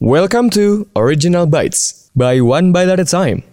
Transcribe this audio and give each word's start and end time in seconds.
Welcome 0.00 0.48
to 0.56 0.88
Original 0.96 1.44
Bites 1.44 2.08
by 2.16 2.40
One 2.40 2.72
Bite 2.72 2.88
at 2.88 2.96
a 2.96 3.04
Time. 3.04 3.44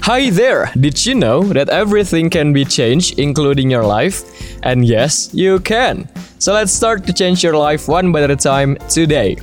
Hi 0.00 0.32
there! 0.32 0.72
Did 0.72 0.96
you 1.04 1.12
know 1.12 1.44
that 1.52 1.68
everything 1.68 2.32
can 2.32 2.56
be 2.56 2.64
changed, 2.64 3.20
including 3.20 3.68
your 3.68 3.84
life? 3.84 4.24
And 4.64 4.88
yes, 4.88 5.28
you 5.36 5.60
can! 5.60 6.08
So 6.40 6.56
let's 6.56 6.72
start 6.72 7.04
to 7.04 7.12
change 7.12 7.44
your 7.44 7.60
life 7.60 7.92
one 7.92 8.08
bite 8.08 8.24
at 8.24 8.32
a 8.32 8.40
time 8.40 8.80
today. 8.88 9.36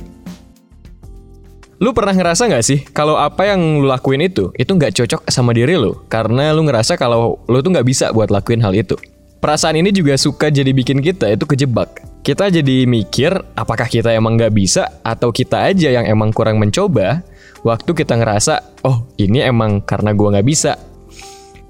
Lu 1.78 1.94
pernah 1.94 2.18
ngerasa 2.18 2.50
gak 2.50 2.66
sih 2.66 2.82
kalau 2.90 3.14
apa 3.14 3.54
yang 3.54 3.78
lu 3.78 3.86
lakuin 3.86 4.26
itu, 4.26 4.50
itu 4.58 4.74
nggak 4.74 4.98
cocok 4.98 5.30
sama 5.30 5.54
diri 5.54 5.78
lu? 5.78 6.02
Karena 6.10 6.50
lu 6.50 6.66
ngerasa 6.66 6.98
kalau 6.98 7.38
lu 7.46 7.62
tuh 7.62 7.70
nggak 7.70 7.86
bisa 7.86 8.10
buat 8.10 8.26
lakuin 8.26 8.58
hal 8.58 8.74
itu. 8.74 8.98
Perasaan 9.38 9.78
ini 9.78 9.94
juga 9.94 10.18
suka 10.18 10.50
jadi 10.50 10.74
bikin 10.74 10.98
kita 10.98 11.30
itu 11.30 11.46
kejebak 11.46 12.09
kita 12.20 12.52
jadi 12.52 12.84
mikir 12.84 13.32
apakah 13.56 13.88
kita 13.88 14.12
emang 14.12 14.36
nggak 14.36 14.52
bisa 14.52 15.00
atau 15.00 15.32
kita 15.32 15.72
aja 15.72 15.88
yang 15.88 16.04
emang 16.04 16.30
kurang 16.30 16.60
mencoba 16.60 17.24
waktu 17.64 17.90
kita 17.92 18.16
ngerasa 18.20 18.84
oh 18.84 19.08
ini 19.16 19.40
emang 19.44 19.80
karena 19.84 20.12
gua 20.12 20.36
nggak 20.36 20.48
bisa 20.48 20.76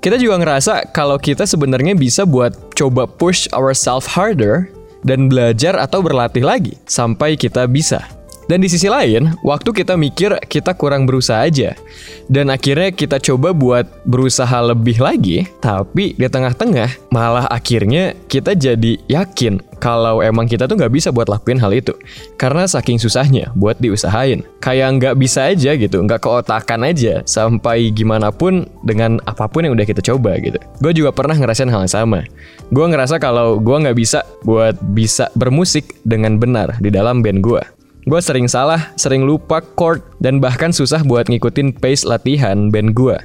kita 0.01 0.17
juga 0.17 0.41
ngerasa 0.41 0.97
kalau 0.97 1.21
kita 1.21 1.45
sebenarnya 1.45 1.93
bisa 1.93 2.25
buat 2.25 2.73
coba 2.73 3.05
push 3.05 3.53
ourselves 3.53 4.09
harder 4.09 4.73
dan 5.05 5.29
belajar 5.29 5.77
atau 5.77 6.01
berlatih 6.01 6.45
lagi 6.45 6.77
sampai 6.89 7.37
kita 7.37 7.69
bisa. 7.69 8.05
Dan 8.51 8.59
di 8.59 8.67
sisi 8.67 8.91
lain, 8.91 9.31
waktu 9.47 9.71
kita 9.71 9.95
mikir 9.95 10.35
kita 10.51 10.75
kurang 10.75 11.07
berusaha 11.07 11.47
aja. 11.47 11.79
Dan 12.27 12.51
akhirnya 12.51 12.91
kita 12.91 13.23
coba 13.23 13.55
buat 13.55 13.87
berusaha 14.03 14.75
lebih 14.75 14.99
lagi, 14.99 15.47
tapi 15.63 16.19
di 16.19 16.27
tengah-tengah 16.27 17.15
malah 17.15 17.47
akhirnya 17.47 18.19
kita 18.27 18.59
jadi 18.59 18.99
yakin 19.07 19.63
kalau 19.79 20.19
emang 20.19 20.51
kita 20.51 20.67
tuh 20.67 20.75
nggak 20.75 20.91
bisa 20.91 21.15
buat 21.15 21.31
lakuin 21.31 21.63
hal 21.63 21.71
itu. 21.71 21.95
Karena 22.35 22.67
saking 22.67 22.99
susahnya 22.99 23.55
buat 23.55 23.79
diusahain. 23.79 24.43
Kayak 24.59 24.99
nggak 24.99 25.15
bisa 25.23 25.47
aja 25.47 25.71
gitu, 25.79 26.03
nggak 26.03 26.19
keotakan 26.19 26.91
aja 26.91 27.23
sampai 27.31 27.95
gimana 27.95 28.35
pun 28.35 28.67
dengan 28.83 29.23
apa 29.31 29.47
pun 29.47 29.63
yang 29.63 29.79
udah 29.79 29.87
kita 29.87 30.03
coba 30.03 30.35
gitu. 30.43 30.59
Gue 30.83 30.91
juga 30.91 31.15
pernah 31.15 31.39
ngerasain 31.39 31.71
hal 31.71 31.87
yang 31.87 31.95
sama. 32.03 32.27
Gue 32.75 32.83
ngerasa 32.91 33.23
kalau 33.23 33.63
gue 33.63 33.77
nggak 33.79 33.95
bisa 33.95 34.27
buat 34.43 34.75
bisa 34.91 35.31
bermusik 35.39 36.03
dengan 36.03 36.43
benar 36.43 36.83
di 36.83 36.91
dalam 36.91 37.23
band 37.23 37.47
gue. 37.47 37.63
Gue 38.09 38.21
sering 38.25 38.49
salah, 38.49 38.97
sering 38.97 39.29
lupa 39.29 39.61
chord, 39.77 40.01
dan 40.25 40.41
bahkan 40.41 40.73
susah 40.73 41.05
buat 41.05 41.29
ngikutin 41.29 41.77
pace 41.77 42.09
latihan 42.09 42.73
band 42.73 42.97
gue. 42.97 43.21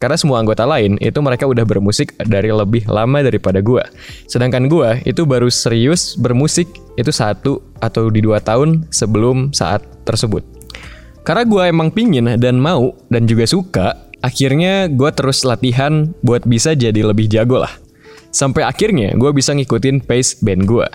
Karena 0.00 0.16
semua 0.16 0.40
anggota 0.40 0.64
lain 0.64 0.96
itu 1.00 1.20
mereka 1.20 1.44
udah 1.44 1.64
bermusik 1.64 2.16
dari 2.24 2.48
lebih 2.48 2.88
lama 2.88 3.20
daripada 3.20 3.60
gue. 3.60 3.84
Sedangkan 4.28 4.68
gue 4.68 5.04
itu 5.04 5.28
baru 5.28 5.52
serius 5.52 6.16
bermusik 6.16 6.68
itu 6.96 7.12
satu 7.12 7.60
atau 7.84 8.08
di 8.08 8.24
dua 8.24 8.40
tahun 8.40 8.88
sebelum 8.88 9.52
saat 9.52 9.84
tersebut. 10.08 10.40
Karena 11.20 11.44
gue 11.44 11.62
emang 11.68 11.92
pingin 11.92 12.32
dan 12.40 12.56
mau 12.56 12.96
dan 13.12 13.28
juga 13.28 13.44
suka, 13.44 14.08
akhirnya 14.24 14.88
gue 14.88 15.10
terus 15.12 15.44
latihan 15.44 16.12
buat 16.24 16.48
bisa 16.48 16.72
jadi 16.72 17.04
lebih 17.04 17.28
jago 17.28 17.60
lah. 17.60 17.72
Sampai 18.32 18.64
akhirnya 18.64 19.12
gue 19.16 19.30
bisa 19.36 19.52
ngikutin 19.52 20.00
pace 20.08 20.40
band 20.40 20.64
gue. 20.64 20.88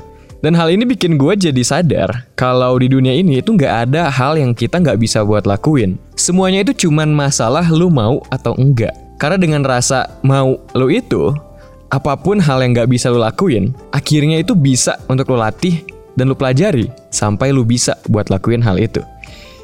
Dan 0.45 0.53
hal 0.53 0.69
ini 0.69 0.85
bikin 0.85 1.17
gue 1.17 1.33
jadi 1.33 1.57
sadar 1.65 2.29
kalau 2.38 2.77
di 2.77 2.85
dunia 2.85 3.17
ini 3.17 3.41
itu 3.41 3.57
nggak 3.57 3.89
ada 3.89 4.13
hal 4.13 4.38
yang 4.38 4.53
kita 4.53 4.77
nggak 4.77 5.01
bisa 5.01 5.25
buat 5.25 5.49
lakuin. 5.49 5.97
Semuanya 6.13 6.61
itu 6.61 6.85
cuman 6.85 7.09
masalah 7.09 7.65
lu 7.73 7.89
mau 7.89 8.21
atau 8.29 8.53
enggak. 8.53 8.93
Karena 9.17 9.41
dengan 9.41 9.66
rasa 9.66 10.05
mau 10.21 10.61
lu 10.77 10.93
itu, 10.93 11.33
apa 11.89 12.13
pun 12.13 12.38
hal 12.38 12.61
yang 12.61 12.77
nggak 12.77 12.93
bisa 12.93 13.09
lu 13.09 13.17
lakuin, 13.17 13.73
akhirnya 13.89 14.38
itu 14.38 14.53
bisa 14.53 15.01
untuk 15.09 15.33
lu 15.33 15.41
latih 15.41 15.81
dan 16.13 16.29
lu 16.29 16.38
pelajari 16.38 16.93
sampai 17.09 17.49
lu 17.49 17.66
bisa 17.66 17.97
buat 18.05 18.29
lakuin 18.29 18.61
hal 18.61 18.77
itu. 18.77 19.01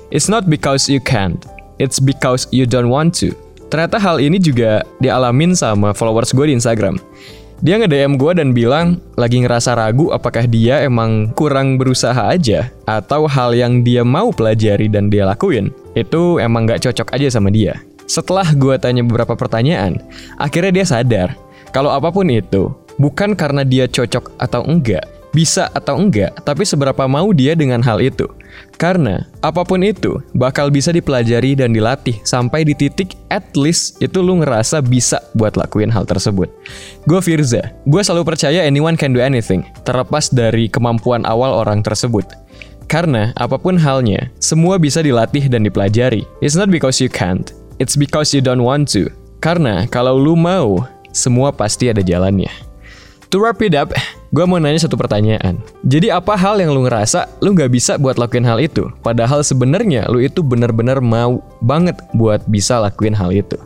It's 0.10 0.34
not 0.34 0.50
because 0.50 0.90
you 0.90 0.98
can't, 0.98 1.46
it's 1.78 2.02
because 2.02 2.50
you 2.50 2.66
don't 2.66 2.90
want 2.90 3.14
to. 3.22 3.38
Ternyata 3.70 4.02
hal 4.02 4.18
ini 4.18 4.42
juga 4.42 4.82
dialamin 4.98 5.54
sama 5.54 5.94
followers 5.94 6.34
gue 6.34 6.50
di 6.50 6.58
Instagram. 6.58 6.98
Dia 7.62 7.78
nge-DM 7.78 8.18
gue 8.18 8.34
dan 8.34 8.58
bilang 8.58 8.98
lagi 9.14 9.38
ngerasa 9.38 9.78
ragu 9.78 10.10
apakah 10.10 10.50
dia 10.50 10.82
emang 10.82 11.30
kurang 11.38 11.78
berusaha 11.78 12.34
aja 12.34 12.74
atau 12.90 13.30
hal 13.30 13.54
yang 13.54 13.86
dia 13.86 14.02
mau 14.02 14.34
pelajari 14.34 14.90
dan 14.90 15.14
dia 15.14 15.30
lakuin 15.30 15.70
itu 15.94 16.42
emang 16.42 16.66
gak 16.66 16.82
cocok 16.82 17.14
aja 17.14 17.30
sama 17.30 17.54
dia. 17.54 17.78
Setelah 18.10 18.50
gue 18.58 18.74
tanya 18.82 19.06
beberapa 19.06 19.38
pertanyaan, 19.38 20.02
akhirnya 20.42 20.82
dia 20.82 20.86
sadar 20.90 21.38
kalau 21.70 21.94
apa 21.94 22.10
pun 22.10 22.26
itu 22.34 22.74
bukan 22.98 23.38
karena 23.38 23.62
dia 23.62 23.86
cocok 23.86 24.42
atau 24.42 24.66
enggak, 24.66 25.06
bisa 25.32 25.72
atau 25.72 26.00
enggak, 26.00 26.36
tapi 26.44 26.68
seberapa 26.68 27.08
mau 27.08 27.32
dia 27.32 27.56
dengan 27.56 27.80
hal 27.84 28.04
itu. 28.04 28.28
Karena 28.76 29.24
apa 29.40 29.64
pun 29.64 29.80
itu 29.80 30.20
bakal 30.36 30.68
bisa 30.68 30.92
dipelajari 30.92 31.56
dan 31.56 31.72
dilatih 31.72 32.20
sampai 32.28 32.68
di 32.68 32.76
titik 32.76 33.16
at 33.32 33.56
least 33.56 34.00
itu 34.04 34.20
lu 34.20 34.44
ngerasa 34.44 34.84
bisa 34.84 35.24
buat 35.36 35.56
lakuin 35.56 35.92
hal 35.92 36.04
tersebut. 36.04 36.52
Gue 37.08 37.24
Firza, 37.24 37.72
gue 37.88 38.02
selalu 38.04 38.28
percaya 38.28 38.68
anyone 38.68 39.00
can 39.00 39.16
do 39.16 39.24
anything, 39.24 39.64
terlepas 39.88 40.28
dari 40.30 40.68
kemampuan 40.68 41.24
awal 41.24 41.56
orang 41.56 41.80
tersebut. 41.80 42.28
Karena 42.92 43.32
apa 43.40 43.56
pun 43.56 43.80
halnya, 43.80 44.28
semua 44.44 44.76
bisa 44.76 45.00
dilatih 45.00 45.48
dan 45.48 45.64
dipelajari. 45.64 46.28
It's 46.44 46.60
not 46.60 46.68
because 46.68 47.00
you 47.00 47.08
can't, 47.08 47.56
it's 47.80 47.96
because 47.96 48.36
you 48.36 48.44
don't 48.44 48.68
want 48.68 48.92
to. 48.92 49.08
Karena 49.40 49.88
kalau 49.88 50.20
lu 50.20 50.36
mau, 50.36 50.84
semua 51.16 51.56
pasti 51.56 51.88
ada 51.88 52.04
jalannya. 52.04 52.52
To 53.32 53.40
wrap 53.40 53.64
it 53.64 53.80
up, 53.80 53.96
gue 54.32 54.44
mau 54.48 54.58
nanya 54.58 54.80
satu 54.88 54.96
pertanyaan. 54.96 55.60
Jadi 55.84 56.08
apa 56.08 56.40
hal 56.40 56.64
yang 56.64 56.72
lu 56.72 56.88
ngerasa 56.88 57.28
lu 57.44 57.52
nggak 57.52 57.72
bisa 57.72 58.00
buat 58.00 58.16
lakuin 58.16 58.48
hal 58.48 58.64
itu? 58.64 58.88
Padahal 59.04 59.44
sebenarnya 59.44 60.08
lu 60.08 60.24
itu 60.24 60.40
benar-benar 60.40 61.04
mau 61.04 61.44
banget 61.60 62.00
buat 62.16 62.40
bisa 62.48 62.80
lakuin 62.80 63.12
hal 63.12 63.36
itu. 63.36 63.60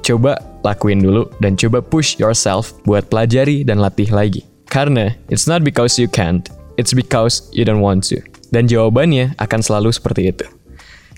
Coba 0.00 0.40
lakuin 0.64 1.04
dulu 1.04 1.28
dan 1.40 1.56
coba 1.56 1.84
push 1.84 2.16
yourself 2.16 2.72
buat 2.88 3.04
pelajari 3.12 3.64
dan 3.64 3.80
latih 3.80 4.08
lagi. 4.08 4.48
Karena 4.72 5.12
it's 5.28 5.44
not 5.44 5.60
because 5.60 6.00
you 6.00 6.08
can't, 6.08 6.48
it's 6.80 6.96
because 6.96 7.44
you 7.52 7.68
don't 7.68 7.84
want 7.84 8.08
to. 8.08 8.18
Dan 8.48 8.64
jawabannya 8.64 9.36
akan 9.36 9.60
selalu 9.60 9.92
seperti 9.92 10.32
itu. 10.32 10.48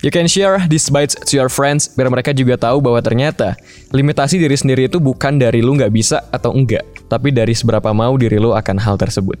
You 0.05 0.13
can 0.13 0.29
share 0.29 0.61
these 0.69 0.93
bites 0.93 1.17
to 1.17 1.33
your 1.33 1.49
friends 1.49 1.89
biar 1.89 2.11
mereka 2.13 2.29
juga 2.29 2.53
tahu 2.53 2.85
bahwa 2.85 3.01
ternyata 3.01 3.57
limitasi 3.89 4.37
diri 4.37 4.53
sendiri 4.53 4.85
itu 4.85 5.01
bukan 5.01 5.41
dari 5.41 5.65
lu 5.65 5.73
nggak 5.73 5.89
bisa 5.89 6.21
atau 6.29 6.53
enggak, 6.53 6.85
tapi 7.07 7.33
dari 7.33 7.55
seberapa 7.55 7.91
mau 7.95 8.15
diri 8.15 8.39
lu 8.39 8.53
akan 8.53 8.77
hal 8.79 8.95
tersebut. 8.95 9.39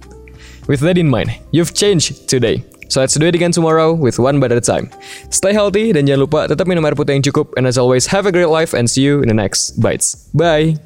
With 0.67 0.83
that 0.83 0.99
in 0.99 1.07
mind, 1.07 1.31
you've 1.55 1.71
changed 1.71 2.27
today. 2.27 2.63
So 2.89 3.03
let's 3.03 3.15
do 3.15 3.27
it 3.27 3.35
again 3.35 3.51
tomorrow 3.51 3.93
with 3.93 4.19
one 4.19 4.39
a 4.43 4.61
time. 4.61 4.91
Stay 5.29 5.51
healthy 5.51 5.91
dan 5.91 6.07
jangan 6.07 6.23
lupa 6.23 6.39
tetap 6.47 6.67
minum 6.67 6.87
air 6.87 6.95
putih 6.95 7.19
yang 7.19 7.23
cukup. 7.23 7.51
And 7.59 7.67
as 7.67 7.75
always, 7.75 8.07
have 8.07 8.27
a 8.27 8.31
great 8.31 8.51
life 8.51 8.71
and 8.71 8.87
see 8.87 9.03
you 9.03 9.19
in 9.19 9.27
the 9.27 9.35
next 9.35 9.79
bites. 9.79 10.31
Bye! 10.31 10.79